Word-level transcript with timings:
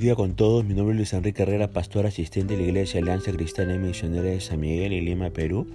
día 0.00 0.14
con 0.14 0.34
todos. 0.34 0.64
Mi 0.64 0.72
nombre 0.72 0.94
es 0.94 0.96
Luis 0.96 1.12
Enrique 1.12 1.42
Herrera, 1.42 1.68
pastor 1.68 2.06
asistente 2.06 2.54
de 2.56 2.62
la 2.62 2.68
Iglesia 2.68 3.00
Alianza 3.00 3.32
Cristiana 3.32 3.74
y 3.74 3.78
Misionera 3.78 4.22
de 4.22 4.40
San 4.40 4.58
Miguel 4.58 4.94
en 4.94 5.04
Lima, 5.04 5.28
Perú. 5.28 5.66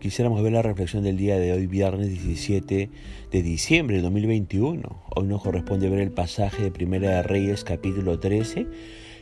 Quisiéramos 0.00 0.42
ver 0.42 0.52
la 0.52 0.62
reflexión 0.62 1.02
del 1.02 1.18
día 1.18 1.36
de 1.38 1.52
hoy, 1.52 1.66
viernes 1.66 2.08
17 2.08 2.88
de 3.30 3.42
diciembre 3.42 3.96
de 3.96 4.02
2021. 4.02 4.80
Hoy 5.14 5.26
nos 5.26 5.42
corresponde 5.42 5.90
ver 5.90 6.00
el 6.00 6.10
pasaje 6.10 6.62
de 6.62 6.70
Primera 6.70 7.16
de 7.16 7.22
Reyes, 7.22 7.64
capítulo 7.64 8.18
13. 8.18 8.66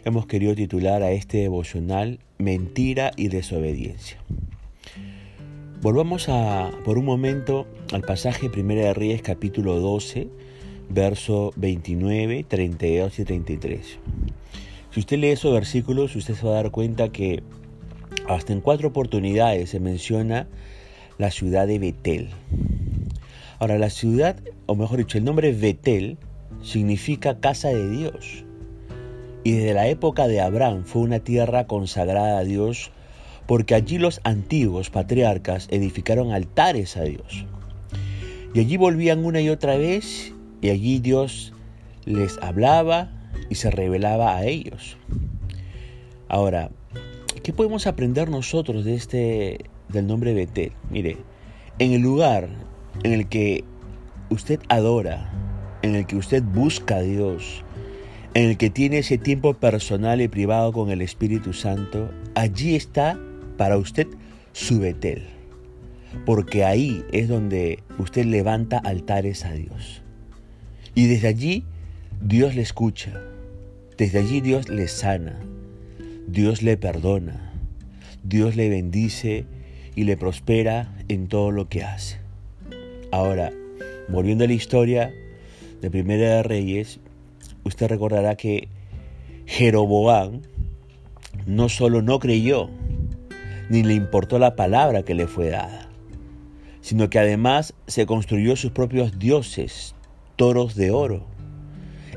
Hemos 0.04 0.26
querido 0.26 0.54
titular 0.54 1.02
a 1.02 1.10
este 1.10 1.38
devocional 1.38 2.20
Mentira 2.38 3.10
y 3.16 3.26
desobediencia. 3.26 4.18
Volvamos 5.80 6.28
a, 6.28 6.70
por 6.84 6.96
un 6.96 7.04
momento 7.04 7.66
al 7.92 8.02
pasaje 8.02 8.42
de 8.42 8.50
Primera 8.50 8.82
de 8.82 8.94
Reyes, 8.94 9.20
capítulo 9.20 9.80
12 9.80 10.28
verso 10.92 11.52
29, 11.56 12.44
32 12.46 13.18
y 13.18 13.24
33. 13.24 13.98
Si 14.90 15.00
usted 15.00 15.18
lee 15.18 15.28
esos 15.28 15.52
versículos, 15.52 16.14
usted 16.16 16.34
se 16.34 16.46
va 16.46 16.52
a 16.52 16.62
dar 16.62 16.70
cuenta 16.70 17.10
que 17.10 17.42
hasta 18.28 18.52
en 18.52 18.60
cuatro 18.60 18.88
oportunidades 18.88 19.70
se 19.70 19.80
menciona 19.80 20.48
la 21.18 21.30
ciudad 21.30 21.66
de 21.66 21.78
Betel. 21.78 22.28
Ahora, 23.58 23.78
la 23.78 23.90
ciudad, 23.90 24.36
o 24.66 24.74
mejor 24.74 24.98
dicho, 24.98 25.18
el 25.18 25.24
nombre 25.24 25.52
Betel 25.52 26.18
significa 26.62 27.40
casa 27.40 27.68
de 27.68 27.88
Dios. 27.88 28.44
Y 29.44 29.52
desde 29.52 29.74
la 29.74 29.88
época 29.88 30.28
de 30.28 30.40
Abraham 30.40 30.84
fue 30.84 31.02
una 31.02 31.20
tierra 31.20 31.66
consagrada 31.66 32.38
a 32.38 32.44
Dios 32.44 32.90
porque 33.46 33.74
allí 33.74 33.98
los 33.98 34.20
antiguos 34.24 34.90
patriarcas 34.90 35.68
edificaron 35.70 36.32
altares 36.32 36.96
a 36.96 37.02
Dios. 37.02 37.44
Y 38.54 38.60
allí 38.60 38.76
volvían 38.76 39.24
una 39.24 39.40
y 39.40 39.48
otra 39.48 39.76
vez 39.76 40.32
y 40.62 40.70
allí 40.70 41.00
Dios 41.00 41.52
les 42.06 42.38
hablaba 42.38 43.10
y 43.50 43.56
se 43.56 43.70
revelaba 43.70 44.36
a 44.36 44.46
ellos. 44.46 44.96
Ahora, 46.28 46.70
¿qué 47.42 47.52
podemos 47.52 47.86
aprender 47.86 48.30
nosotros 48.30 48.84
de 48.86 48.94
este 48.94 49.58
del 49.88 50.06
nombre 50.06 50.32
Betel? 50.32 50.72
Mire, 50.90 51.18
en 51.78 51.92
el 51.92 52.00
lugar 52.00 52.48
en 53.02 53.12
el 53.12 53.28
que 53.28 53.64
usted 54.30 54.60
adora, 54.68 55.30
en 55.82 55.96
el 55.96 56.06
que 56.06 56.16
usted 56.16 56.42
busca 56.42 56.96
a 56.96 57.02
Dios, 57.02 57.64
en 58.34 58.48
el 58.50 58.56
que 58.56 58.70
tiene 58.70 58.98
ese 58.98 59.18
tiempo 59.18 59.52
personal 59.54 60.22
y 60.22 60.28
privado 60.28 60.72
con 60.72 60.90
el 60.90 61.02
Espíritu 61.02 61.52
Santo, 61.52 62.10
allí 62.34 62.76
está 62.76 63.18
para 63.58 63.76
usted 63.76 64.06
su 64.52 64.80
Betel. 64.80 65.26
Porque 66.24 66.64
ahí 66.64 67.04
es 67.12 67.28
donde 67.28 67.82
usted 67.98 68.26
levanta 68.26 68.78
altares 68.78 69.44
a 69.44 69.52
Dios. 69.52 70.01
Y 70.94 71.06
desde 71.06 71.28
allí 71.28 71.64
Dios 72.20 72.54
le 72.54 72.62
escucha, 72.62 73.18
desde 73.96 74.18
allí 74.18 74.40
Dios 74.40 74.68
le 74.68 74.88
sana, 74.88 75.40
Dios 76.26 76.62
le 76.62 76.76
perdona, 76.76 77.52
Dios 78.22 78.56
le 78.56 78.68
bendice 78.68 79.46
y 79.96 80.04
le 80.04 80.16
prospera 80.16 80.94
en 81.08 81.28
todo 81.28 81.50
lo 81.50 81.68
que 81.68 81.82
hace. 81.82 82.18
Ahora, 83.10 83.52
volviendo 84.08 84.44
a 84.44 84.46
la 84.46 84.52
historia 84.52 85.12
de 85.80 85.90
Primera 85.90 86.36
de 86.36 86.42
Reyes, 86.42 87.00
usted 87.64 87.88
recordará 87.88 88.36
que 88.36 88.68
Jeroboam 89.46 90.42
no 91.46 91.68
solo 91.68 92.02
no 92.02 92.18
creyó, 92.18 92.68
ni 93.68 93.82
le 93.82 93.94
importó 93.94 94.38
la 94.38 94.56
palabra 94.56 95.02
que 95.02 95.14
le 95.14 95.26
fue 95.26 95.48
dada, 95.48 95.88
sino 96.82 97.08
que 97.08 97.18
además 97.18 97.74
se 97.86 98.04
construyó 98.06 98.56
sus 98.56 98.72
propios 98.72 99.18
dioses, 99.18 99.94
toros 100.42 100.74
de 100.74 100.90
oro. 100.90 101.24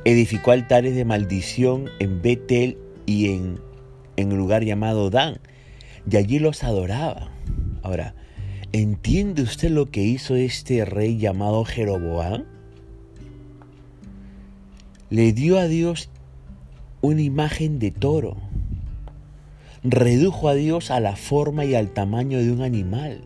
Edificó 0.04 0.50
altares 0.50 0.96
de 0.96 1.06
maldición 1.06 1.92
en 2.00 2.24
Betel 2.24 2.80
y 3.06 3.30
en, 3.30 3.60
en 4.16 4.32
un 4.32 4.40
lugar 4.40 4.64
llamado 4.64 5.12
Dan, 5.12 5.38
y 6.10 6.18
allí 6.18 6.40
los 6.40 6.64
adoraba. 6.64 7.30
Ahora, 7.84 8.16
¿entiende 8.72 9.44
usted 9.44 9.70
lo 9.70 9.92
que 9.92 10.02
hizo 10.02 10.36
este 10.36 10.86
rey 10.86 11.20
llamado 11.20 11.66
Jeroboam? 11.66 12.46
Le 15.12 15.32
dio 15.32 15.60
a 15.60 15.68
Dios 15.68 16.10
una 17.02 17.22
imagen 17.22 17.78
de 17.78 17.92
toro. 17.92 18.38
Redujo 19.84 20.50
a 20.50 20.56
Dios 20.56 20.90
a 20.90 21.00
la 21.00 21.16
forma 21.16 21.64
y 21.64 21.76
al 21.76 21.94
tamaño 21.94 22.40
de 22.40 22.52
un 22.52 22.64
animal. 22.64 23.22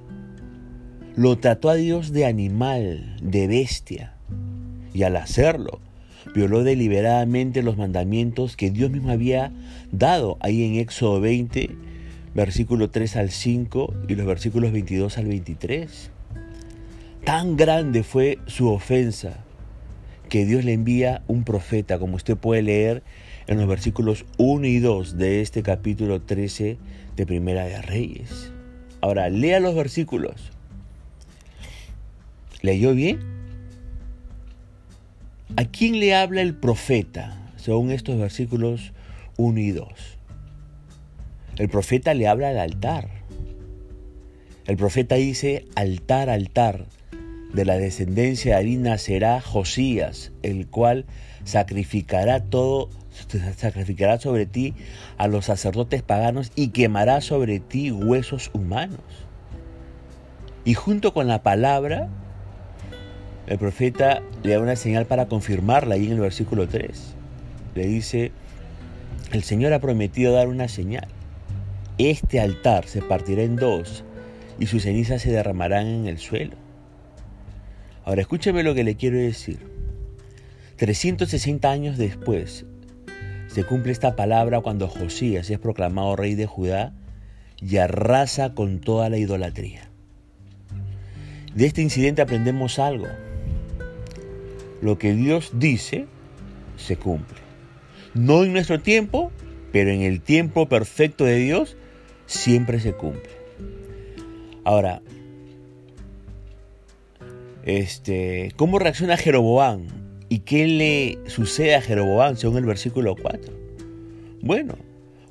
Lo 1.16 1.38
trató 1.38 1.70
a 1.70 1.76
Dios 1.76 2.12
de 2.12 2.26
animal, 2.26 3.16
de 3.22 3.48
bestia 3.48 4.19
y 4.94 5.04
al 5.04 5.16
hacerlo 5.16 5.80
violó 6.34 6.64
deliberadamente 6.64 7.64
los 7.64 7.78
mandamientos 7.78 8.56
que 8.56 8.72
Dios 8.72 8.92
mismo 8.92 9.12
había 9.12 9.52
dado 9.92 10.38
ahí 10.42 10.64
en 10.64 10.76
Éxodo 10.76 11.20
20, 11.22 11.70
versículo 12.34 12.90
3 12.90 13.16
al 13.16 13.32
5 13.32 13.94
y 14.08 14.16
los 14.16 14.26
versículos 14.26 14.72
22 14.72 15.18
al 15.18 15.26
23. 15.26 16.12
Tan 17.24 17.58
grande 17.58 18.04
fue 18.04 18.40
su 18.48 18.70
ofensa 18.70 19.44
que 20.30 20.46
Dios 20.46 20.64
le 20.64 20.74
envía 20.74 21.24
un 21.28 21.44
profeta, 21.44 22.00
como 22.00 22.16
usted 22.16 22.38
puede 22.38 22.62
leer 22.62 23.04
en 23.48 23.58
los 23.58 23.68
versículos 23.68 24.26
1 24.38 24.68
y 24.68 24.80
2 24.80 25.18
de 25.18 25.42
este 25.42 25.64
capítulo 25.64 26.22
13 26.22 26.78
de 27.16 27.26
Primera 27.26 27.66
de 27.66 27.82
Reyes. 27.82 28.52
Ahora, 29.02 29.30
lea 29.30 29.60
los 29.60 29.74
versículos. 29.76 30.52
¿Leyó 32.62 32.94
bien? 32.94 33.39
¿A 35.58 35.66
quién 35.66 36.00
le 36.00 36.14
habla 36.14 36.42
el 36.42 36.56
profeta? 36.56 37.36
Según 37.58 37.92
estos 37.92 38.20
versículos 38.20 38.94
1 39.38 39.60
y 39.60 39.72
2. 39.72 39.88
El 41.58 41.70
profeta 41.70 42.14
le 42.14 42.28
habla 42.28 42.50
al 42.50 42.60
altar. 42.60 43.10
El 44.68 44.78
profeta 44.78 45.16
dice, 45.16 45.66
altar, 45.76 46.30
altar, 46.30 46.86
de 47.54 47.66
la 47.66 47.78
descendencia 47.78 48.54
de 48.54 48.60
Arina 48.60 48.98
será 49.00 49.42
Josías, 49.42 50.32
el 50.44 50.68
cual 50.68 51.06
sacrificará 51.44 52.44
todo, 52.44 52.90
sacrificará 53.58 54.20
sobre 54.20 54.46
ti 54.46 54.76
a 55.18 55.28
los 55.28 55.46
sacerdotes 55.46 56.04
paganos 56.04 56.52
y 56.56 56.70
quemará 56.70 57.22
sobre 57.22 57.60
ti 57.60 57.92
huesos 57.92 58.52
humanos. 58.54 59.02
Y 60.64 60.76
junto 60.76 61.12
con 61.12 61.28
la 61.28 61.42
palabra 61.42 62.10
el 63.50 63.58
profeta 63.58 64.22
le 64.44 64.52
da 64.54 64.60
una 64.60 64.76
señal 64.76 65.08
para 65.08 65.26
confirmarla 65.26 65.96
ahí 65.96 66.06
en 66.06 66.12
el 66.14 66.20
versículo 66.20 66.68
3. 66.68 67.16
Le 67.74 67.88
dice, 67.88 68.32
el 69.32 69.42
Señor 69.42 69.74
ha 69.74 69.80
prometido 69.80 70.34
dar 70.34 70.48
una 70.48 70.68
señal. 70.68 71.08
Este 71.98 72.40
altar 72.40 72.86
se 72.86 73.02
partirá 73.02 73.42
en 73.42 73.56
dos 73.56 74.04
y 74.60 74.68
sus 74.68 74.84
cenizas 74.84 75.24
se 75.24 75.32
derramarán 75.32 75.88
en 75.88 76.06
el 76.06 76.20
suelo. 76.20 76.58
Ahora 78.06 78.22
escúcheme 78.22 78.62
lo 78.62 78.76
que 78.76 78.84
le 78.84 78.96
quiero 78.96 79.18
decir. 79.18 79.58
360 80.76 81.72
años 81.72 81.98
después 81.98 82.68
se 83.48 83.64
cumple 83.64 83.94
esta 83.94 84.16
palabra 84.16 84.62
cuando 84.62 84.88
Josías 84.88 85.50
es 85.50 85.58
proclamado 85.58 86.16
rey 86.16 86.36
de 86.36 86.46
Judá 86.46 86.94
y 87.58 87.78
arrasa 87.78 88.54
con 88.54 88.80
toda 88.80 89.10
la 89.10 89.18
idolatría. 89.18 89.90
De 91.56 91.66
este 91.66 91.82
incidente 91.82 92.22
aprendemos 92.22 92.78
algo 92.78 93.08
lo 94.82 94.98
que 94.98 95.14
Dios 95.14 95.52
dice 95.54 96.08
se 96.78 96.98
cumple. 96.98 97.38
No 98.14 98.44
en 98.44 98.54
nuestro 98.54 98.80
tiempo, 98.80 99.32
pero 99.72 99.92
en 99.92 100.02
el 100.02 100.22
tiempo 100.22 100.68
perfecto 100.68 101.26
de 101.26 101.36
Dios 101.36 101.78
siempre 102.26 102.80
se 102.80 102.94
cumple. 102.94 103.32
Ahora, 104.64 105.02
este, 107.64 108.52
¿cómo 108.56 108.80
reacciona 108.80 109.18
Jeroboam? 109.18 109.88
¿Y 110.30 110.40
qué 110.40 110.68
le 110.68 111.30
sucede 111.30 111.76
a 111.76 111.82
Jeroboam 111.82 112.36
según 112.36 112.58
el 112.58 112.66
versículo 112.66 113.16
4? 113.16 113.54
Bueno, 114.42 114.76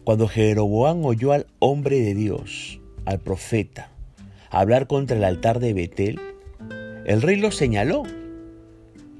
cuando 0.05 0.29
Jeroboam 0.29 1.05
oyó 1.05 1.33
al 1.33 1.47
hombre 1.61 2.01
de 2.01 2.15
Dios, 2.15 2.81
al 3.05 3.21
profeta, 3.21 3.91
hablar 4.51 4.87
contra 4.87 5.17
el 5.17 5.25
altar 5.25 5.61
de 5.61 5.73
Betel, 5.73 6.21
el 7.07 7.23
rey 7.23 7.37
lo 7.37 7.51
señaló 7.51 8.03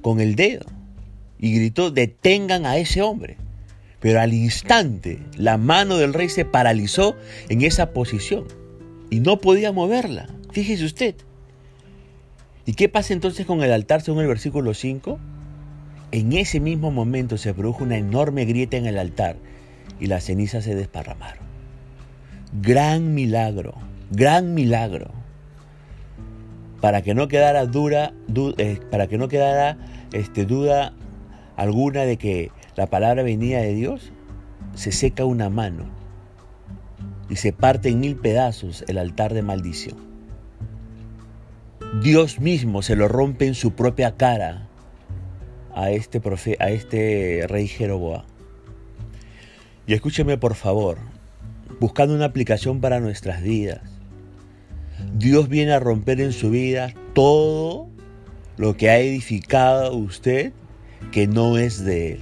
con 0.01 0.19
el 0.19 0.35
dedo 0.35 0.65
y 1.39 1.53
gritó, 1.53 1.91
detengan 1.91 2.65
a 2.65 2.77
ese 2.77 3.01
hombre. 3.01 3.37
Pero 3.99 4.21
al 4.21 4.33
instante 4.33 5.19
la 5.37 5.57
mano 5.57 5.97
del 5.97 6.13
rey 6.13 6.29
se 6.29 6.45
paralizó 6.45 7.15
en 7.49 7.61
esa 7.63 7.91
posición 7.91 8.45
y 9.09 9.19
no 9.19 9.39
podía 9.39 9.71
moverla. 9.71 10.27
Fíjese 10.51 10.85
usted. 10.85 11.15
¿Y 12.65 12.73
qué 12.73 12.87
pasa 12.87 13.13
entonces 13.13 13.45
con 13.45 13.63
el 13.63 13.71
altar 13.71 14.01
según 14.01 14.21
el 14.21 14.27
versículo 14.27 14.73
5? 14.73 15.19
En 16.11 16.33
ese 16.33 16.59
mismo 16.59 16.91
momento 16.91 17.37
se 17.37 17.53
produjo 17.53 17.83
una 17.83 17.97
enorme 17.97 18.45
grieta 18.45 18.77
en 18.77 18.85
el 18.85 18.97
altar 18.97 19.37
y 19.99 20.07
las 20.07 20.25
cenizas 20.25 20.63
se 20.63 20.75
desparramaron. 20.75 21.43
Gran 22.61 23.13
milagro, 23.13 23.75
gran 24.11 24.53
milagro 24.53 25.18
para 26.81 27.01
que 27.01 27.13
no 27.13 27.27
quedara 27.27 27.65
dura, 27.65 28.13
eh, 28.57 28.79
para 28.89 29.07
que 29.07 29.17
no 29.17 29.27
quedara 29.27 29.77
este, 30.13 30.45
duda 30.45 30.93
alguna 31.55 32.03
de 32.03 32.17
que 32.17 32.51
la 32.75 32.87
palabra 32.87 33.23
venía 33.23 33.59
de 33.59 33.73
Dios, 33.73 34.11
se 34.75 34.91
seca 34.91 35.25
una 35.25 35.49
mano 35.49 35.85
y 37.29 37.35
se 37.35 37.53
parte 37.53 37.89
en 37.89 37.99
mil 37.99 38.15
pedazos 38.15 38.83
el 38.87 38.97
altar 38.97 39.33
de 39.33 39.41
maldición. 39.41 39.97
Dios 42.01 42.39
mismo 42.39 42.81
se 42.81 42.95
lo 42.95 43.07
rompe 43.07 43.47
en 43.47 43.55
su 43.55 43.71
propia 43.73 44.15
cara 44.15 44.67
a 45.75 45.91
este, 45.91 46.21
a 46.59 46.69
este 46.69 47.45
rey 47.47 47.67
Jeroboam. 47.67 48.23
Y 49.85 49.93
escúcheme 49.93 50.37
por 50.37 50.55
favor, 50.55 50.97
buscando 51.79 52.13
una 52.13 52.25
aplicación 52.25 52.79
para 52.79 52.99
nuestras 52.99 53.41
vidas. 53.41 53.98
Dios 55.13 55.49
viene 55.49 55.73
a 55.73 55.79
romper 55.79 56.21
en 56.21 56.33
su 56.33 56.49
vida 56.49 56.93
todo 57.13 57.87
lo 58.57 58.75
que 58.77 58.89
ha 58.89 58.99
edificado 58.99 59.95
usted 59.95 60.53
que 61.11 61.27
no 61.27 61.57
es 61.57 61.83
de 61.83 62.13
Él. 62.13 62.19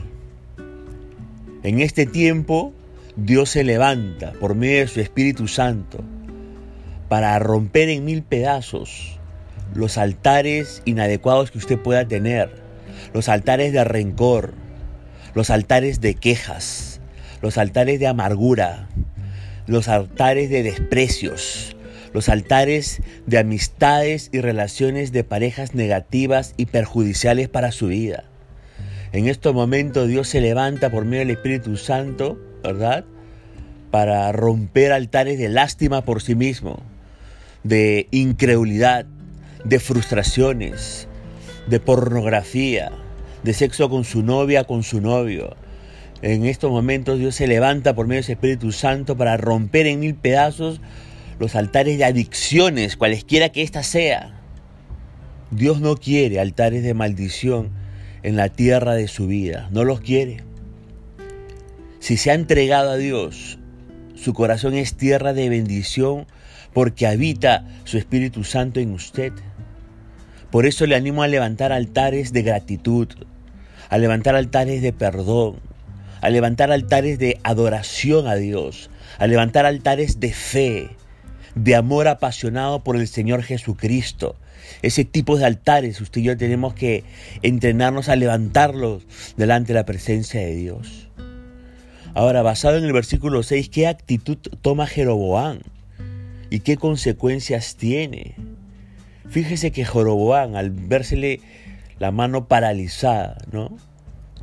En 1.64 1.82
este 1.82 2.06
tiempo, 2.06 2.74
Dios 3.16 3.50
se 3.50 3.64
levanta 3.64 4.34
por 4.34 4.56
medio 4.56 4.82
de 4.82 4.88
su 4.88 5.02
Espíritu 5.02 5.48
Santo 5.48 6.04
para 7.10 7.38
romper 7.40 7.90
en 7.90 8.06
mil 8.06 8.22
pedazos 8.24 9.20
los 9.74 9.98
altares 9.98 10.82
inadecuados 10.86 11.52
que 11.52 11.58
usted 11.58 11.80
pueda 11.80 12.08
tener, 12.08 12.50
los 13.14 13.30
altares 13.30 13.74
de 13.74 13.84
rencor, 13.84 14.54
los 15.34 15.50
altares 15.50 16.02
de 16.02 16.16
quejas, 16.16 17.00
los 17.42 17.58
altares 17.58 18.00
de 18.00 18.08
amargura, 18.08 18.88
los 19.66 19.88
altares 19.88 20.50
de 20.50 20.64
desprecios, 20.64 21.77
los 22.14 22.30
altares 22.30 23.02
de 23.26 23.38
amistades 23.38 24.30
y 24.32 24.42
relaciones 24.42 25.12
de 25.12 25.24
parejas 25.24 25.76
negativas 25.76 26.54
y 26.58 26.68
perjudiciales 26.68 27.50
para 27.50 27.72
su 27.72 27.88
vida. 27.88 28.24
En 29.14 29.28
estos 29.28 29.54
momentos 29.54 30.08
Dios 30.08 30.28
se 30.28 30.42
levanta 30.42 30.90
por 30.90 31.06
medio 31.06 31.20
del 31.20 31.32
Espíritu 31.32 31.78
Santo, 31.78 32.40
¿verdad? 32.64 33.06
Para 33.92 34.32
romper 34.32 34.92
altares 34.92 35.38
de 35.38 35.50
lástima 35.50 36.04
por 36.04 36.22
sí 36.22 36.36
mismo, 36.36 36.82
de 37.64 38.08
incredulidad, 38.12 39.06
de 39.64 39.80
frustraciones, 39.80 41.08
de 41.68 41.80
pornografía, 41.80 42.92
de 43.44 43.54
sexo 43.54 43.90
con 43.90 44.04
su 44.04 44.24
novia, 44.24 44.66
con 44.66 44.84
su 44.84 45.02
novio. 45.02 45.56
En 46.22 46.46
estos 46.46 46.72
momentos 46.72 47.20
Dios 47.20 47.36
se 47.36 47.48
levanta 47.48 47.96
por 47.96 48.08
medio 48.08 48.24
del 48.24 48.32
Espíritu 48.32 48.72
Santo 48.72 49.16
para 49.16 49.38
romper 49.38 49.88
en 49.88 50.00
mil 50.00 50.16
pedazos 50.16 50.82
los 51.40 51.56
altares 51.56 51.98
de 51.98 52.06
adicciones, 52.06 52.98
cualesquiera 52.98 53.50
que 53.50 53.64
ésta 53.64 53.84
sea. 53.84 54.40
Dios 55.52 55.80
no 55.80 55.96
quiere 55.96 56.40
altares 56.40 56.84
de 56.84 56.94
maldición 56.94 57.70
en 58.24 58.36
la 58.36 58.50
tierra 58.50 58.96
de 58.96 59.08
su 59.08 59.28
vida, 59.28 59.70
no 59.72 59.84
los 59.84 60.02
quiere. 60.02 60.44
Si 62.00 62.18
se 62.18 62.32
ha 62.32 62.34
entregado 62.34 62.92
a 62.92 62.98
Dios, 62.98 63.60
su 64.16 64.34
corazón 64.34 64.74
es 64.74 64.96
tierra 64.96 65.34
de 65.34 65.50
bendición 65.50 66.26
porque 66.74 67.08
habita 67.08 67.66
su 67.86 67.98
Espíritu 67.98 68.44
Santo 68.44 68.80
en 68.80 68.92
usted. 68.92 69.34
Por 70.52 70.66
eso 70.66 70.86
le 70.86 70.96
animo 70.96 71.24
a 71.24 71.28
levantar 71.28 71.72
altares 71.72 72.34
de 72.34 72.42
gratitud, 72.42 73.08
a 73.90 73.98
levantar 73.98 74.36
altares 74.36 74.82
de 74.82 74.94
perdón, 74.94 75.60
a 76.22 76.30
levantar 76.30 76.72
altares 76.72 77.20
de 77.20 77.40
adoración 77.44 78.28
a 78.28 78.36
Dios, 78.36 78.90
a 79.20 79.28
levantar 79.28 79.66
altares 79.66 80.20
de 80.20 80.34
fe, 80.34 80.90
de 81.58 81.76
amor 81.76 82.08
apasionado 82.08 82.84
por 82.84 82.96
el 82.96 83.08
Señor 83.08 83.44
Jesucristo. 83.44 84.36
Ese 84.82 85.06
tipo 85.06 85.38
de 85.38 85.46
altares 85.46 86.02
usted 86.02 86.22
y 86.22 86.26
yo 86.26 86.38
tenemos 86.38 86.74
que 86.74 87.04
entrenarnos 87.42 88.10
a 88.10 88.16
levantarlos 88.16 89.04
delante 89.38 89.74
de 89.74 89.80
la 89.80 89.86
presencia 89.86 90.42
de 90.42 90.56
Dios. 90.56 91.10
Ahora, 92.14 92.42
basado 92.42 92.78
en 92.78 92.84
el 92.84 92.94
versículo 92.94 93.44
6, 93.44 93.70
¿qué 93.70 93.88
actitud 93.88 94.38
toma 94.62 94.88
Jeroboam? 94.88 95.60
¿Y 96.50 96.62
qué 96.62 96.78
consecuencias 96.78 97.76
tiene? 97.76 98.36
Fíjese 99.30 99.72
que 99.72 99.86
Jeroboam, 99.86 100.56
al 100.56 100.72
vérsele 100.72 101.42
la 102.00 102.12
mano 102.12 102.48
paralizada, 102.48 103.38
¿no? 103.52 103.78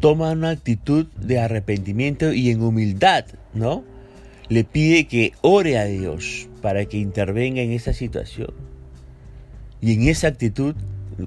Toma 0.01 0.33
una 0.33 0.51
actitud 0.51 1.07
de 1.17 1.39
arrepentimiento 1.39 2.33
y 2.33 2.51
en 2.51 2.63
humildad, 2.63 3.25
¿no? 3.55 3.85
Le 4.49 4.64
pide 4.64 5.06
que 5.06 5.32
ore 5.41 5.79
a 5.79 5.85
Dios 5.85 6.49
para 6.61 6.85
que 6.85 6.99
intervenga 6.99 7.62
en 7.62 7.73
esa 7.73 7.93
situación. 7.93 8.52
Y 9.81 9.94
en 9.94 10.08
esa 10.08 10.29
actitud, 10.29 10.75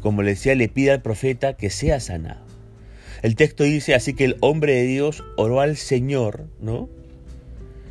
como 0.01 0.21
le 0.21 0.31
decía, 0.31 0.55
le 0.55 0.69
pide 0.69 0.91
al 0.91 1.01
profeta 1.01 1.57
que 1.57 1.69
sea 1.69 1.99
sanado. 1.99 2.45
El 3.23 3.35
texto 3.35 3.63
dice 3.63 3.95
así 3.95 4.13
que 4.13 4.25
el 4.25 4.37
hombre 4.41 4.75
de 4.75 4.83
Dios 4.83 5.23
oró 5.37 5.61
al 5.61 5.77
Señor, 5.77 6.47
¿no? 6.61 6.89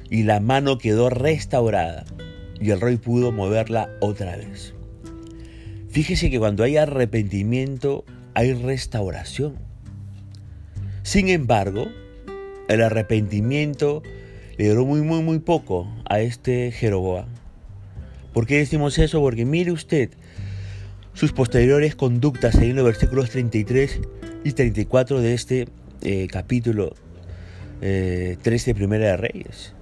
Y 0.08 0.23
la 0.23 0.38
mano 0.38 0.78
quedó 0.78 1.11
restaurada 1.11 2.05
y 2.61 2.70
el 2.70 2.81
rey 2.81 2.96
pudo 2.96 3.32
moverla 3.32 3.90
otra 4.00 4.37
vez. 4.37 4.75
Fíjese 5.88 6.31
que 6.31 6.38
cuando 6.38 6.62
hay 6.62 6.76
arrepentimiento 6.76 8.05
hay 8.34 8.52
restauración. 8.52 9.56
Sin 11.02 11.28
embargo, 11.28 11.87
el 12.69 12.82
arrepentimiento 12.82 14.02
le 14.58 14.69
duró 14.69 14.87
muy, 14.87 15.03
muy, 15.03 15.23
muy 15.23 15.38
poco 15.38 15.88
a 16.08 16.20
este 16.20 16.70
Jeroboam. 16.73 17.26
¿Por 18.32 18.47
qué 18.47 18.58
decimos 18.58 18.99
eso? 18.99 19.20
Porque 19.20 19.44
mire 19.44 19.73
usted 19.73 20.11
sus 21.14 21.32
posteriores 21.32 21.94
conductas 21.94 22.56
en 22.56 22.76
los 22.76 22.85
versículos 22.85 23.31
33 23.31 24.00
y 24.44 24.53
34 24.53 25.20
de 25.20 25.35
este 25.35 25.69
eh, 26.03 26.26
capítulo 26.31 26.94
13 27.81 27.81
eh, 27.81 28.38
de 28.43 28.75
Primera 28.75 29.06
de 29.06 29.17
Reyes. 29.17 29.73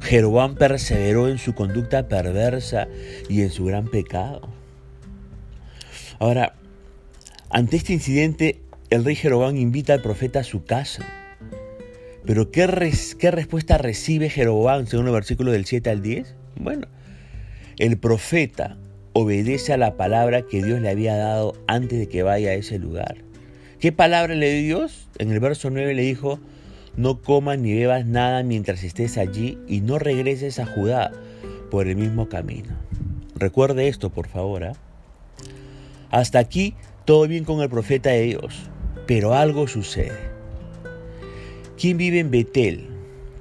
Jeroboam 0.00 0.54
perseveró 0.54 1.28
en 1.28 1.38
su 1.38 1.54
conducta 1.54 2.08
perversa 2.08 2.88
y 3.28 3.42
en 3.42 3.50
su 3.50 3.64
gran 3.64 3.88
pecado. 3.88 4.42
Ahora, 6.18 6.54
ante 7.50 7.76
este 7.76 7.92
incidente, 7.92 8.60
el 8.90 9.04
rey 9.04 9.16
Jeroboam 9.16 9.56
invita 9.56 9.94
al 9.94 10.02
profeta 10.02 10.40
a 10.40 10.44
su 10.44 10.64
casa 10.64 11.23
pero 12.26 12.50
¿qué, 12.50 12.66
respuesta 12.66 13.76
recibe 13.76 14.30
Jeroboam 14.30 14.86
según 14.86 15.06
el 15.06 15.12
versículo 15.12 15.52
del 15.52 15.66
7 15.66 15.90
al 15.90 16.02
10? 16.02 16.34
Bueno, 16.56 16.86
el 17.78 17.98
profeta 17.98 18.78
obedece 19.12 19.74
a 19.74 19.76
la 19.76 19.96
palabra 19.96 20.42
que 20.42 20.62
Dios 20.62 20.80
le 20.80 20.88
había 20.88 21.16
dado 21.16 21.54
antes 21.66 21.98
de 21.98 22.08
que 22.08 22.22
vaya 22.22 22.50
a 22.50 22.54
ese 22.54 22.78
lugar. 22.78 23.16
¿Qué 23.78 23.92
palabra 23.92 24.34
le 24.34 24.54
dio 24.54 24.78
Dios? 24.78 25.08
En 25.18 25.30
el 25.30 25.40
verso 25.40 25.68
9 25.68 25.92
le 25.92 26.02
dijo, 26.02 26.40
no 26.96 27.20
comas 27.20 27.58
ni 27.58 27.74
bebas 27.74 28.06
nada 28.06 28.42
mientras 28.42 28.84
estés 28.84 29.18
allí 29.18 29.58
y 29.68 29.82
no 29.82 29.98
regreses 29.98 30.58
a 30.58 30.66
Judá 30.66 31.12
por 31.70 31.88
el 31.88 31.96
mismo 31.96 32.30
camino. 32.30 32.74
Recuerde 33.34 33.88
esto, 33.88 34.08
por 34.10 34.28
favor. 34.28 34.64
¿ah? 34.64 34.72
Hasta 36.10 36.38
aquí 36.38 36.74
todo 37.04 37.28
bien 37.28 37.44
con 37.44 37.60
el 37.60 37.68
profeta 37.68 38.10
de 38.10 38.22
Dios, 38.22 38.70
pero 39.06 39.34
algo 39.34 39.68
sucede. 39.68 40.33
¿Quién 41.76 41.96
vive 41.98 42.20
en 42.20 42.30
Betel? 42.30 42.86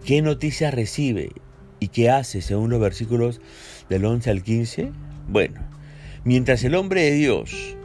¿Qué 0.04 0.24
noticias 0.24 0.74
recibe? 0.74 1.30
¿Y 1.80 1.90
qué 1.90 2.10
hace 2.10 2.42
según 2.42 2.72
los 2.72 2.82
versículos 2.82 3.40
del 3.90 4.06
11 4.06 4.32
al 4.32 4.42
15? 4.42 4.92
Bueno, 5.28 5.62
mientras 6.24 6.64
el 6.64 6.74
hombre 6.74 7.04
de 7.04 7.12
Dios 7.12 7.78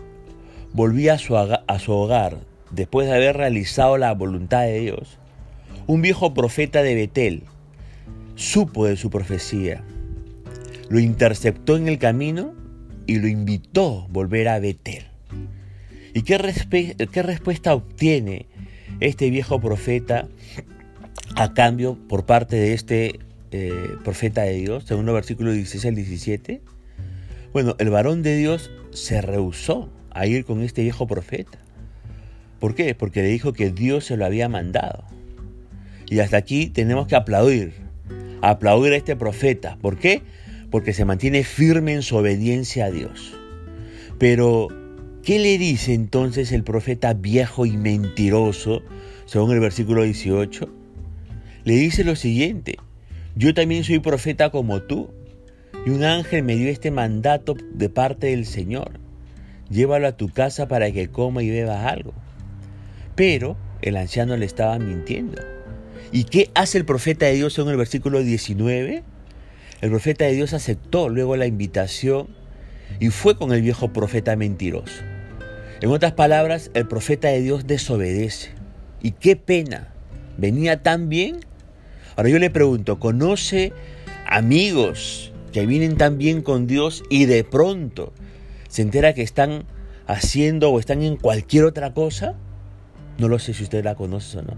volvía 0.72 1.14
a 1.14 1.18
su, 1.18 1.36
a 1.36 1.78
su 1.78 1.92
hogar 1.92 2.38
después 2.70 3.06
de 3.06 3.14
haber 3.14 3.36
realizado 3.36 3.98
la 3.98 4.14
voluntad 4.14 4.62
de 4.62 4.80
Dios, 4.80 5.18
un 5.86 6.00
viejo 6.00 6.32
profeta 6.32 6.82
de 6.82 6.94
Betel 6.94 7.42
supo 8.34 8.86
de 8.86 8.96
su 8.96 9.10
profecía, 9.10 9.84
lo 10.88 10.98
interceptó 10.98 11.76
en 11.76 11.88
el 11.88 11.98
camino 11.98 12.54
y 13.06 13.16
lo 13.16 13.28
invitó 13.28 14.06
a 14.08 14.12
volver 14.12 14.48
a 14.48 14.58
Betel. 14.60 15.04
¿Y 16.14 16.22
qué, 16.22 16.38
qué 17.12 17.22
respuesta 17.22 17.74
obtiene 17.74 18.46
este 19.00 19.30
viejo 19.30 19.60
profeta 19.60 20.28
a 21.36 21.54
cambio 21.54 21.96
por 22.08 22.26
parte 22.26 22.56
de 22.56 22.74
este 22.74 23.20
eh, 23.50 23.96
profeta 24.04 24.42
de 24.42 24.54
Dios, 24.54 24.84
según 24.84 25.06
los 25.06 25.14
versículos 25.14 25.54
16 25.54 25.86
al 25.86 25.94
17? 25.94 26.60
Bueno, 27.52 27.76
el 27.78 27.90
varón 27.90 28.22
de 28.22 28.36
Dios 28.36 28.70
se 28.90 29.20
rehusó 29.22 29.90
a 30.10 30.26
ir 30.26 30.44
con 30.44 30.62
este 30.62 30.82
viejo 30.82 31.06
profeta. 31.06 31.58
¿Por 32.60 32.74
qué? 32.74 32.94
Porque 32.94 33.22
le 33.22 33.28
dijo 33.28 33.52
que 33.52 33.70
Dios 33.70 34.04
se 34.04 34.16
lo 34.16 34.26
había 34.26 34.48
mandado. 34.48 35.04
Y 36.10 36.18
hasta 36.20 36.36
aquí 36.36 36.68
tenemos 36.68 37.06
que 37.06 37.16
aplaudir, 37.16 37.72
aplaudir 38.42 38.92
a 38.92 38.96
este 38.96 39.16
profeta. 39.16 39.76
¿Por 39.80 39.98
qué? 39.98 40.22
Porque 40.70 40.92
se 40.92 41.04
mantiene 41.04 41.44
firme 41.44 41.94
en 41.94 42.02
su 42.02 42.16
obediencia 42.16 42.86
a 42.86 42.90
Dios. 42.90 43.34
Pero 44.18 44.68
¿Qué 45.28 45.38
le 45.38 45.58
dice 45.58 45.92
entonces 45.92 46.52
el 46.52 46.64
profeta 46.64 47.12
viejo 47.12 47.66
y 47.66 47.76
mentiroso, 47.76 48.80
según 49.26 49.52
el 49.52 49.60
versículo 49.60 50.02
18? 50.02 50.66
Le 51.64 51.74
dice 51.74 52.02
lo 52.02 52.16
siguiente, 52.16 52.78
yo 53.36 53.52
también 53.52 53.84
soy 53.84 53.98
profeta 53.98 54.48
como 54.48 54.80
tú, 54.80 55.10
y 55.84 55.90
un 55.90 56.02
ángel 56.02 56.44
me 56.44 56.56
dio 56.56 56.70
este 56.70 56.90
mandato 56.90 57.56
de 57.74 57.90
parte 57.90 58.28
del 58.28 58.46
Señor, 58.46 59.00
llévalo 59.68 60.08
a 60.08 60.16
tu 60.16 60.30
casa 60.30 60.66
para 60.66 60.90
que 60.92 61.08
coma 61.08 61.42
y 61.42 61.50
beba 61.50 61.90
algo. 61.90 62.14
Pero 63.14 63.58
el 63.82 63.98
anciano 63.98 64.34
le 64.34 64.46
estaba 64.46 64.78
mintiendo. 64.78 65.42
¿Y 66.10 66.24
qué 66.24 66.50
hace 66.54 66.78
el 66.78 66.86
profeta 66.86 67.26
de 67.26 67.34
Dios 67.34 67.58
en 67.58 67.68
el 67.68 67.76
versículo 67.76 68.22
19? 68.22 69.02
El 69.82 69.90
profeta 69.90 70.24
de 70.24 70.32
Dios 70.32 70.54
aceptó 70.54 71.10
luego 71.10 71.36
la 71.36 71.44
invitación 71.44 72.28
y 72.98 73.10
fue 73.10 73.36
con 73.36 73.52
el 73.52 73.60
viejo 73.60 73.92
profeta 73.92 74.34
mentiroso. 74.34 75.02
En 75.80 75.90
otras 75.90 76.12
palabras, 76.12 76.70
el 76.74 76.88
profeta 76.88 77.28
de 77.28 77.40
Dios 77.40 77.66
desobedece. 77.66 78.50
Y 79.00 79.12
qué 79.12 79.36
pena, 79.36 79.92
venía 80.36 80.82
tan 80.82 81.08
bien. 81.08 81.40
Ahora 82.16 82.30
yo 82.30 82.40
le 82.40 82.50
pregunto, 82.50 82.98
¿conoce 82.98 83.72
amigos 84.26 85.32
que 85.52 85.66
vienen 85.66 85.96
tan 85.96 86.18
bien 86.18 86.42
con 86.42 86.66
Dios 86.66 87.04
y 87.10 87.26
de 87.26 87.44
pronto 87.44 88.12
se 88.68 88.82
entera 88.82 89.14
que 89.14 89.22
están 89.22 89.64
haciendo 90.08 90.70
o 90.70 90.80
están 90.80 91.02
en 91.02 91.16
cualquier 91.16 91.64
otra 91.64 91.94
cosa? 91.94 92.34
No 93.18 93.28
lo 93.28 93.38
sé 93.38 93.54
si 93.54 93.62
usted 93.62 93.84
la 93.84 93.94
conoce 93.94 94.38
o 94.38 94.42
no. 94.42 94.56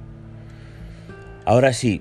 Ahora 1.45 1.75
sí, 1.75 2.01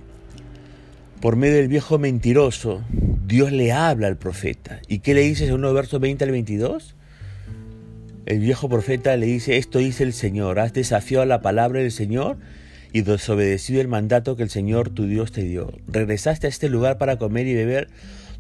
por 1.19 1.35
medio 1.35 1.57
del 1.57 1.67
viejo 1.67 1.99
mentiroso, 1.99 2.81
Dios 3.27 3.51
le 3.51 3.73
habla 3.73 4.07
al 4.07 4.17
profeta. 4.17 4.79
¿Y 4.87 4.99
qué 4.99 5.13
le 5.13 5.21
dice 5.21 5.45
según 5.45 5.61
los 5.61 5.73
versos 5.73 5.99
20 5.99 6.23
al 6.23 6.31
22? 6.31 6.95
El 8.29 8.37
viejo 8.37 8.69
profeta 8.69 9.17
le 9.17 9.25
dice, 9.25 9.57
esto 9.57 9.79
dice 9.79 10.03
el 10.03 10.13
Señor, 10.13 10.59
has 10.59 10.71
desafiado 10.71 11.25
la 11.25 11.41
palabra 11.41 11.79
del 11.79 11.91
Señor 11.91 12.37
y 12.93 13.01
desobedecido 13.01 13.81
el 13.81 13.87
mandato 13.87 14.35
que 14.35 14.43
el 14.43 14.51
Señor 14.51 14.91
tu 14.91 15.07
Dios 15.07 15.31
te 15.31 15.41
dio. 15.41 15.73
Regresaste 15.87 16.45
a 16.45 16.49
este 16.51 16.69
lugar 16.69 16.99
para 16.99 17.17
comer 17.17 17.47
y 17.47 17.55
beber, 17.55 17.87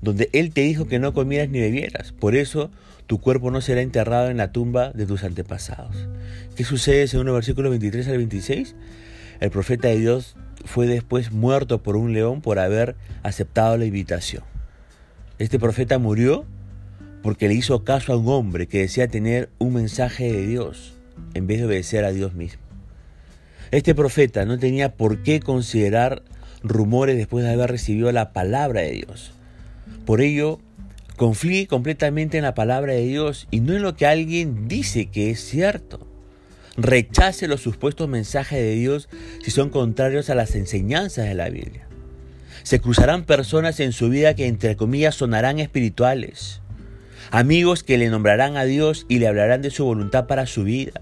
donde 0.03 0.29
Él 0.31 0.51
te 0.51 0.61
dijo 0.61 0.87
que 0.87 0.99
no 0.99 1.15
comieras 1.15 1.49
ni 1.49 1.59
bebieras. 1.59 2.11
Por 2.11 2.35
eso 2.35 2.69
tu 3.07 3.19
cuerpo 3.19 3.49
no 3.49 3.61
será 3.61 3.81
enterrado 3.81 4.29
en 4.29 4.37
la 4.37 4.51
tumba 4.51 4.91
de 4.91 5.07
tus 5.07 5.23
antepasados. 5.23 6.07
¿Qué 6.55 6.63
sucede 6.65 7.07
según 7.07 7.29
el 7.29 7.33
versículo 7.33 7.71
23 7.71 8.09
al 8.09 8.17
26? 8.17 8.75
El 9.39 9.49
profeta 9.49 9.87
de 9.87 9.97
Dios 9.97 10.35
fue 10.65 10.85
después 10.85 11.31
muerto 11.31 11.81
por 11.81 11.95
un 11.95 12.13
león 12.13 12.41
por 12.41 12.59
haber 12.59 12.95
aceptado 13.23 13.75
la 13.75 13.85
invitación. 13.85 14.43
Este 15.39 15.57
profeta 15.57 15.97
murió 15.97 16.45
porque 17.21 17.47
le 17.47 17.53
hizo 17.53 17.83
caso 17.83 18.13
a 18.13 18.17
un 18.17 18.27
hombre 18.27 18.67
que 18.67 18.79
decía 18.79 19.07
tener 19.07 19.49
un 19.57 19.73
mensaje 19.73 20.31
de 20.31 20.47
Dios 20.47 20.93
en 21.33 21.47
vez 21.47 21.59
de 21.59 21.65
obedecer 21.65 22.05
a 22.05 22.11
Dios 22.11 22.33
mismo. 22.33 22.61
Este 23.71 23.93
profeta 23.93 24.45
no 24.45 24.57
tenía 24.57 24.95
por 24.95 25.21
qué 25.21 25.39
considerar 25.39 26.23
rumores 26.63 27.17
después 27.17 27.45
de 27.45 27.51
haber 27.51 27.71
recibido 27.71 28.11
la 28.11 28.33
palabra 28.33 28.81
de 28.81 28.91
Dios. 28.91 29.31
Por 30.05 30.21
ello, 30.21 30.59
confíe 31.17 31.67
completamente 31.67 32.37
en 32.37 32.43
la 32.43 32.55
palabra 32.55 32.93
de 32.93 33.05
Dios 33.05 33.47
y 33.51 33.59
no 33.59 33.73
en 33.73 33.83
lo 33.83 33.95
que 33.95 34.07
alguien 34.07 34.67
dice 34.67 35.07
que 35.07 35.29
es 35.29 35.41
cierto. 35.41 36.07
Rechace 36.77 37.47
los 37.47 37.61
supuestos 37.61 38.07
mensajes 38.07 38.57
de 38.57 38.71
Dios 38.75 39.09
si 39.43 39.51
son 39.51 39.69
contrarios 39.69 40.29
a 40.29 40.35
las 40.35 40.55
enseñanzas 40.55 41.27
de 41.27 41.35
la 41.35 41.49
Biblia. 41.49 41.87
Se 42.63 42.79
cruzarán 42.79 43.25
personas 43.25 43.79
en 43.79 43.91
su 43.91 44.09
vida 44.09 44.33
que 44.33 44.47
entre 44.47 44.75
comillas 44.75 45.15
sonarán 45.15 45.59
espirituales, 45.59 46.61
amigos 47.31 47.83
que 47.83 47.97
le 47.97 48.09
nombrarán 48.09 48.57
a 48.57 48.65
Dios 48.65 49.05
y 49.07 49.19
le 49.19 49.27
hablarán 49.27 49.61
de 49.61 49.71
su 49.71 49.85
voluntad 49.85 50.27
para 50.27 50.45
su 50.45 50.63
vida. 50.63 51.01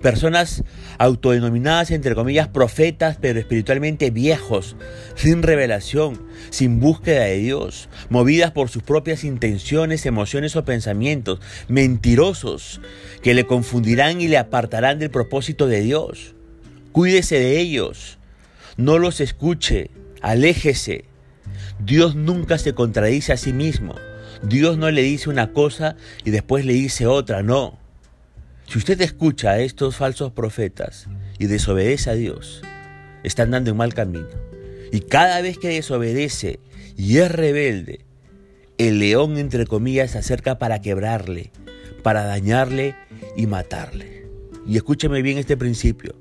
Personas 0.00 0.64
autodenominadas, 0.98 1.90
entre 1.90 2.14
comillas, 2.14 2.48
profetas, 2.48 3.18
pero 3.20 3.38
espiritualmente 3.38 4.10
viejos, 4.10 4.76
sin 5.14 5.42
revelación, 5.42 6.22
sin 6.50 6.80
búsqueda 6.80 7.24
de 7.24 7.38
Dios, 7.38 7.88
movidas 8.08 8.50
por 8.50 8.68
sus 8.68 8.82
propias 8.82 9.24
intenciones, 9.24 10.06
emociones 10.06 10.56
o 10.56 10.64
pensamientos, 10.64 11.40
mentirosos, 11.68 12.80
que 13.22 13.34
le 13.34 13.44
confundirán 13.46 14.20
y 14.20 14.28
le 14.28 14.38
apartarán 14.38 14.98
del 14.98 15.10
propósito 15.10 15.66
de 15.66 15.80
Dios. 15.82 16.34
Cuídese 16.92 17.38
de 17.38 17.60
ellos, 17.60 18.18
no 18.76 18.98
los 18.98 19.20
escuche, 19.20 19.90
aléjese. 20.22 21.04
Dios 21.78 22.14
nunca 22.14 22.56
se 22.58 22.72
contradice 22.72 23.32
a 23.32 23.36
sí 23.36 23.52
mismo. 23.52 23.94
Dios 24.42 24.78
no 24.78 24.90
le 24.90 25.02
dice 25.02 25.30
una 25.30 25.52
cosa 25.52 25.96
y 26.24 26.30
después 26.30 26.64
le 26.64 26.72
dice 26.72 27.06
otra, 27.06 27.42
no. 27.42 27.78
Si 28.66 28.78
usted 28.78 29.00
escucha 29.00 29.50
a 29.50 29.60
estos 29.60 29.96
falsos 29.96 30.32
profetas 30.32 31.06
y 31.38 31.46
desobedece 31.46 32.10
a 32.10 32.14
Dios, 32.14 32.62
está 33.22 33.42
andando 33.42 33.70
en 33.70 33.76
mal 33.76 33.94
camino. 33.94 34.28
Y 34.92 35.00
cada 35.00 35.40
vez 35.40 35.58
que 35.58 35.68
desobedece 35.68 36.60
y 36.96 37.18
es 37.18 37.30
rebelde, 37.30 38.04
el 38.78 38.98
león, 38.98 39.38
entre 39.38 39.66
comillas, 39.66 40.12
se 40.12 40.18
acerca 40.18 40.58
para 40.58 40.80
quebrarle, 40.80 41.52
para 42.02 42.24
dañarle 42.24 42.96
y 43.36 43.46
matarle. 43.46 44.26
Y 44.66 44.76
escúcheme 44.76 45.22
bien 45.22 45.38
este 45.38 45.56
principio. 45.56 46.14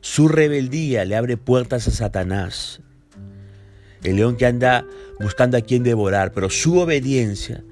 Su 0.00 0.28
rebeldía 0.28 1.04
le 1.04 1.16
abre 1.16 1.36
puertas 1.36 1.86
a 1.86 1.92
Satanás, 1.92 2.80
el 4.04 4.16
león 4.16 4.36
que 4.36 4.46
anda 4.46 4.86
buscando 5.20 5.56
a 5.56 5.60
quien 5.60 5.82
devorar, 5.82 6.32
pero 6.32 6.50
su 6.50 6.78
obediencia 6.78 7.62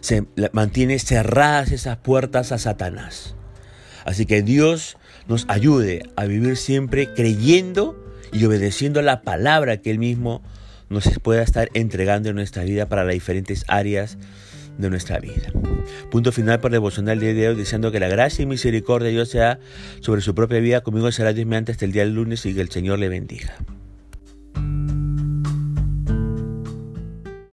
se 0.00 0.24
mantiene 0.52 0.98
cerradas 0.98 1.72
esas 1.72 1.98
puertas 1.98 2.52
a 2.52 2.58
Satanás. 2.58 3.34
Así 4.04 4.24
que 4.24 4.42
Dios 4.42 4.96
nos 5.26 5.44
ayude 5.48 6.02
a 6.14 6.26
vivir 6.26 6.56
siempre 6.56 7.12
creyendo 7.12 7.96
y 8.32 8.44
obedeciendo 8.44 9.02
la 9.02 9.22
palabra 9.22 9.78
que 9.78 9.90
Él 9.90 9.98
mismo 9.98 10.42
nos 10.88 11.08
pueda 11.20 11.42
estar 11.42 11.68
entregando 11.74 12.28
en 12.28 12.36
nuestra 12.36 12.62
vida 12.62 12.88
para 12.88 13.04
las 13.04 13.14
diferentes 13.14 13.64
áreas 13.66 14.18
de 14.78 14.90
nuestra 14.90 15.18
vida. 15.18 15.52
Punto 16.10 16.32
final 16.32 16.60
para 16.60 16.74
devocional 16.74 17.18
de 17.18 17.48
hoy, 17.48 17.56
diciendo 17.56 17.90
que 17.90 18.00
la 18.00 18.08
gracia 18.08 18.42
y 18.42 18.46
misericordia 18.46 19.06
de 19.06 19.14
Dios 19.14 19.30
sea 19.30 19.58
sobre 20.00 20.20
su 20.20 20.34
propia 20.34 20.60
vida. 20.60 20.82
Conmigo 20.82 21.10
será 21.12 21.32
Dios 21.32 21.46
mediante 21.46 21.72
hasta 21.72 21.84
el 21.84 21.92
día 21.92 22.04
del 22.04 22.14
lunes 22.14 22.44
y 22.46 22.54
que 22.54 22.60
el 22.60 22.70
Señor 22.70 22.98
le 22.98 23.08
bendiga. 23.08 23.56